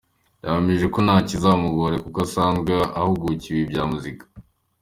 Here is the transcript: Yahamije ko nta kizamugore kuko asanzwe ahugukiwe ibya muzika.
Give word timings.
Yahamije 0.43 0.85
ko 0.93 0.99
nta 1.05 1.17
kizamugore 1.27 1.95
kuko 2.03 2.19
asanzwe 2.27 2.73
ahugukiwe 2.99 3.59
ibya 3.65 3.83
muzika. 3.91 4.25